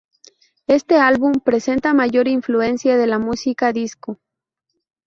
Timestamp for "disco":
3.71-4.17